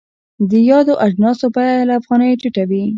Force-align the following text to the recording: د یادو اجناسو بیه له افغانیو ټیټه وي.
د 0.49 0.51
یادو 0.69 0.93
اجناسو 1.07 1.45
بیه 1.55 1.85
له 1.89 1.93
افغانیو 1.99 2.39
ټیټه 2.41 2.63
وي. 2.69 2.83